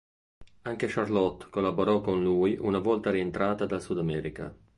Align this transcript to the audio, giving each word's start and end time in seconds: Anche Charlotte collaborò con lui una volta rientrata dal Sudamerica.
Anche 0.63 0.87
Charlotte 0.87 1.49
collaborò 1.51 2.01
con 2.01 2.23
lui 2.23 2.57
una 2.59 2.79
volta 2.79 3.11
rientrata 3.11 3.67
dal 3.67 3.83
Sudamerica. 3.83 4.51